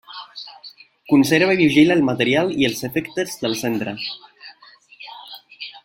[1.11, 3.95] Conserva i vigila el material i els efectes del centre.